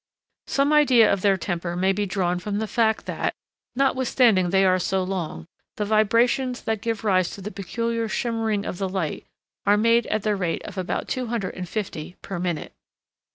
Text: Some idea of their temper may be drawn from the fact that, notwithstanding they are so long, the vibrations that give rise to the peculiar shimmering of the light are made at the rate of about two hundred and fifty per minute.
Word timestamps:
Some 0.47 0.73
idea 0.73 1.13
of 1.13 1.21
their 1.21 1.37
temper 1.37 1.75
may 1.75 1.93
be 1.93 2.07
drawn 2.07 2.39
from 2.39 2.57
the 2.57 2.65
fact 2.65 3.05
that, 3.05 3.35
notwithstanding 3.75 4.49
they 4.49 4.65
are 4.65 4.79
so 4.79 5.03
long, 5.03 5.45
the 5.77 5.85
vibrations 5.85 6.63
that 6.63 6.81
give 6.81 7.03
rise 7.03 7.29
to 7.35 7.41
the 7.41 7.51
peculiar 7.51 8.07
shimmering 8.09 8.65
of 8.65 8.79
the 8.79 8.89
light 8.89 9.27
are 9.63 9.77
made 9.77 10.07
at 10.07 10.23
the 10.23 10.35
rate 10.35 10.63
of 10.63 10.75
about 10.75 11.07
two 11.07 11.27
hundred 11.27 11.53
and 11.53 11.69
fifty 11.69 12.15
per 12.23 12.39
minute. 12.39 12.73